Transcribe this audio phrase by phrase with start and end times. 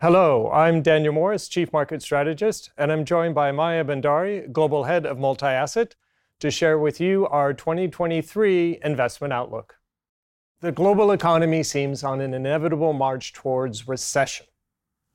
[0.00, 5.06] Hello, I'm Daniel Morris, Chief Market Strategist, and I'm joined by Maya Bhandari, Global Head
[5.06, 5.94] of Multi Asset,
[6.40, 9.76] to share with you our 2023 investment outlook.
[10.60, 14.46] The global economy seems on an inevitable march towards recession.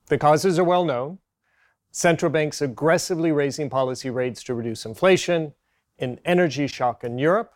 [0.06, 1.18] The causes are well known
[1.92, 5.52] central banks aggressively raising policy rates to reduce inflation,
[5.98, 7.52] an energy shock in Europe,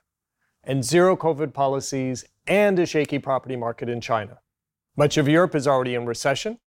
[0.63, 4.39] and zero COVID policies and a shaky property market in China.
[4.95, 6.59] Much of Europe is already in recession,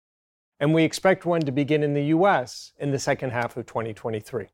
[0.59, 4.47] and we expect one to begin in the US in the second half of 2023.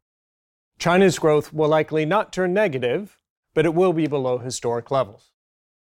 [0.78, 3.18] China's growth will likely not turn negative,
[3.54, 5.30] but it will be below historic levels.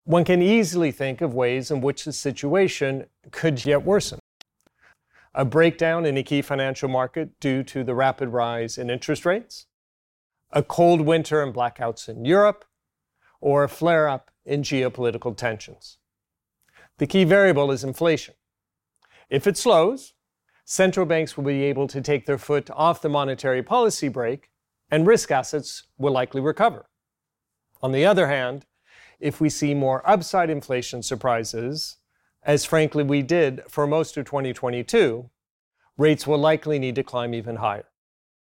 [0.05, 4.19] One can easily think of ways in which the situation could yet worsen.
[5.35, 9.66] A breakdown in a key financial market due to the rapid rise in interest rates,
[10.51, 12.65] a cold winter and blackouts in Europe,
[13.41, 15.99] or a flare up in geopolitical tensions.
[16.99, 18.35] The key variable is inflation.
[19.29, 20.15] If it slows,
[20.65, 24.51] central banks will be able to take their foot off the monetary policy brake
[24.91, 26.87] and risk assets will likely recover.
[27.83, 28.66] On the other hand,
[29.19, 31.96] if we see more upside inflation surprises,
[32.43, 35.30] as frankly we did for most of 2022,
[35.96, 37.87] rates will likely need to climb even higher.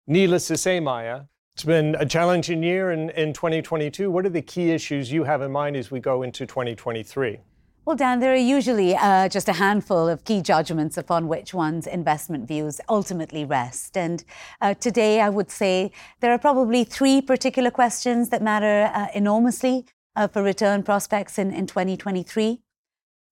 [0.06, 1.22] Needless to say, Maya,
[1.54, 4.10] it's been a challenging year in, in 2022.
[4.10, 7.38] What are the key issues you have in mind as we go into 2023?
[7.86, 11.86] Well, Dan, there are usually uh, just a handful of key judgments upon which one's
[11.86, 13.96] investment views ultimately rest.
[13.96, 14.24] And
[14.60, 19.84] uh, today, I would say there are probably three particular questions that matter uh, enormously
[20.16, 22.58] uh, for return prospects in, in 2023.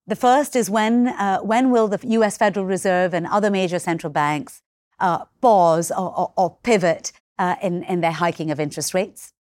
[0.07, 4.13] The first is when, uh, when will the US Federal Reserve and other major central
[4.13, 4.63] banks
[5.01, 7.11] uh, pause or, or, or pivot
[7.61, 9.34] in, in their hiking of interest rates?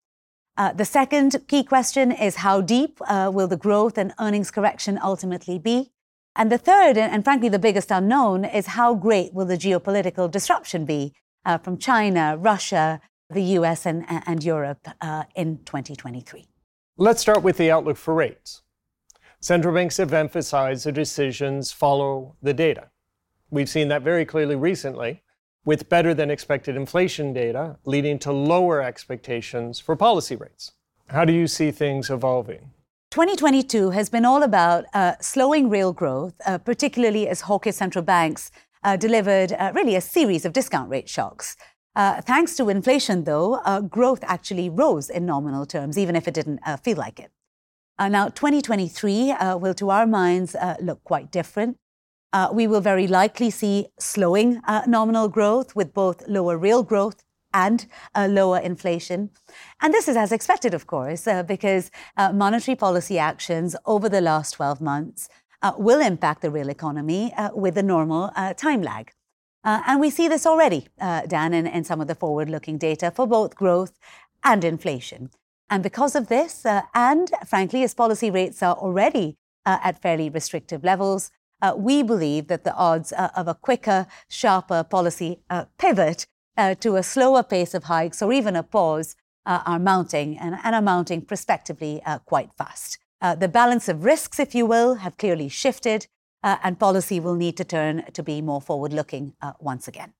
[0.55, 4.99] Uh, the second key question is how deep uh, will the growth and earnings correction
[5.03, 5.91] ultimately be?
[6.35, 10.85] And the third, and, frankly the biggest unknown, is how great will the geopolitical disruption
[10.85, 11.13] be
[11.45, 13.01] uh, from China, Russia,
[13.31, 16.45] the US, and, and Europe uh, in 2023?
[16.97, 18.61] Let's start with the outlook for rates.
[19.39, 22.89] Central banks have emphasized their decisions follow the data.
[23.49, 25.23] We've seen that very clearly recently
[25.65, 30.71] with better than expected inflation data, leading to lower expectations for policy rates.
[31.07, 32.71] How do you see things evolving?
[33.11, 38.49] 2022 has been all about uh, slowing real growth, uh, particularly as hawkish central banks
[38.83, 41.55] uh, delivered uh, really a series of discount rate shocks.
[41.95, 46.33] Uh, thanks to inflation, though, uh, growth actually rose in nominal terms, even if it
[46.33, 47.31] didn't feel like it.
[47.99, 51.77] now, 2023 will, to our minds, look quite different.
[52.33, 57.23] Uh, we will very likely see slowing uh, nominal growth with both lower real growth
[57.53, 57.85] and
[58.15, 59.29] uh, lower inflation.
[59.79, 64.21] And this is as expected, of course, uh, because uh, monetary policy actions over the
[64.21, 65.29] last 12 months
[65.61, 69.11] uh, will impact the real economy with a normal time lag.
[69.63, 73.25] and we see this already, Dan, in, in, some of the forward looking data for
[73.27, 73.93] both growth
[74.43, 75.29] and inflation.
[75.69, 81.31] And because of this, and frankly, as policy rates are already at fairly restrictive levels,
[81.63, 86.75] uh, we believe that the odds uh, of a quicker, sharper policy uh, pivot uh,
[86.75, 89.15] to a slower pace of hikes or even a pause
[89.45, 92.97] uh, are mounting and, and, are mounting prospectively quite fast.
[93.39, 96.07] the balance of risks, if you will, have clearly shifted,
[96.43, 100.13] and policy will need to turn to be more forward looking once again.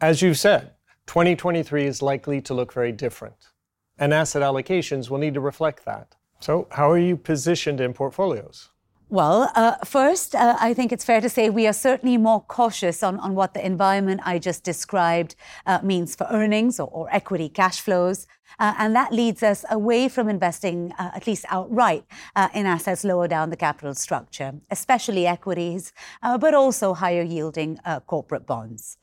[0.00, 0.74] As you've said,
[1.06, 3.50] 2023 is likely to look very different,
[3.98, 6.14] and asset allocations will need to reflect that.
[6.38, 8.70] So, how are you positioned in portfolios?
[9.08, 13.04] Well, uh, first, uh, I think it's fair to say we are certainly more cautious
[13.04, 17.48] on, on what the environment I just described uh, means for earnings or, or equity
[17.48, 18.26] cash flows.
[18.58, 23.04] Uh, and that leads us away from investing, uh, at least outright, uh, in assets
[23.04, 25.92] lower down the capital structure, especially equities,
[26.40, 28.98] but also higher yielding corporate bonds.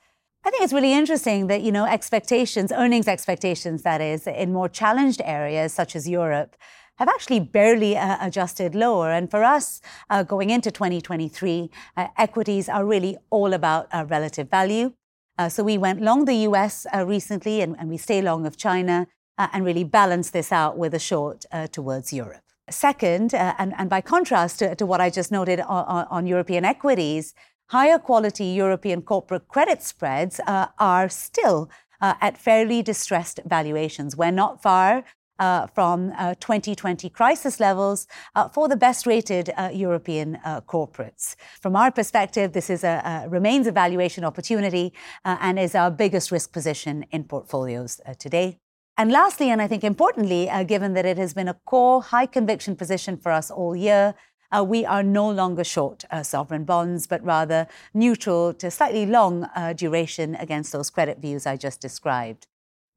[0.45, 4.67] I think it's really interesting that, you know, expectations, earnings expectations, that is, in more
[4.67, 6.57] challenged areas such as Europe,
[6.97, 9.11] have actually barely uh, adjusted lower.
[9.11, 14.49] And for us, uh, going into 2023, uh, equities are really all about uh, relative
[14.49, 14.93] value.
[15.37, 18.55] Uh, so we went long the US uh, recently, and, and, we stay long of
[18.55, 19.07] China,
[19.37, 22.43] and really balance this out with a short towards Europe.
[22.69, 27.33] Second, and, and, by contrast to, to, what I just noted on, on European equities,
[27.69, 31.67] higher quality European corporate credit spreads are still
[32.03, 34.15] uh, at fairly distressed valuations.
[34.15, 35.05] We're not far
[35.39, 41.35] uh, from uh, 2020 crisis levels uh, for the best rated uh, European uh, corporates.
[41.61, 44.93] From our perspective, this is a, a remains a valuation opportunity
[45.25, 48.59] uh, and is our biggest risk position in portfolios today.
[48.95, 52.75] And lastly, and I think importantly, given that it has been a core high conviction
[52.75, 54.13] position for us all year,
[54.53, 59.45] uh, we are no longer short uh, sovereign bonds, but rather neutral to slightly long
[59.55, 62.47] uh, duration against those credit views I just described.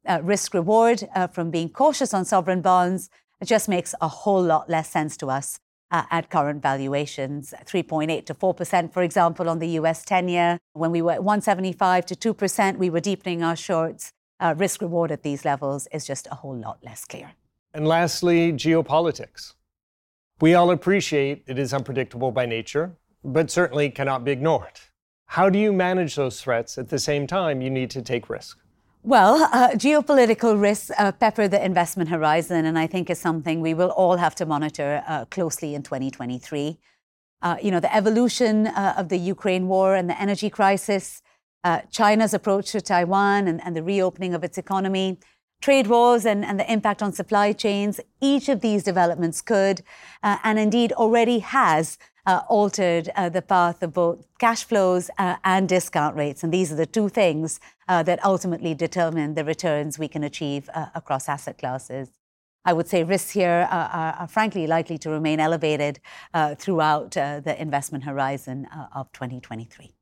[0.07, 3.11] Uh, risk reward uh, from being cautious on sovereign bonds
[3.45, 5.59] just makes a whole lot less sense to us
[5.91, 10.59] uh, at current valuations 3.8 to 4%, for example, on the US 10 year.
[10.75, 14.13] When we were at 175 to 2%, we were deepening our shorts.
[14.39, 17.33] Uh, risk reward at these levels is just a whole lot less clear.
[17.75, 19.55] And lastly, geopolitics.
[20.41, 24.81] We all appreciate it is unpredictable by nature, but certainly cannot be ignored.
[25.31, 28.59] How do you manage those threats at the same time you need to take risk?
[29.07, 33.73] Well, uh, geopolitical risks uh, pepper the investment horizon, and I think is something we
[33.73, 36.77] will all have to monitor uh, closely in 2023.
[37.41, 41.23] Uh, you know, the evolution uh, of the Ukraine war and the energy crisis,
[41.63, 45.21] uh, China's approach to Taiwan and, and, the reopening of its economy,
[45.61, 49.83] trade wars and, and, the impact on supply chains, each of these developments could,
[50.25, 55.69] and indeed already has, uh, altered uh, the path of both cash flows uh, and
[55.69, 56.43] discount rates.
[56.43, 60.69] And these are the two things uh, that ultimately determine the returns we can achieve
[60.75, 62.11] uh, across asset classes.
[62.65, 66.01] I would say risks here are, are, are frankly likely to remain elevated
[66.35, 69.95] uh, throughout the investment horizon of 2023.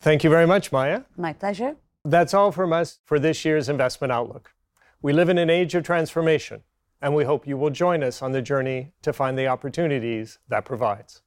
[0.00, 1.02] Thank you very much, Maya.
[1.16, 1.76] My pleasure.
[2.04, 4.52] That's all from us for this year's Investment Outlook.
[5.00, 6.64] We live in an age of transformation,
[7.00, 10.64] and we hope you will join us on the journey to find the opportunities that
[10.64, 11.22] provides.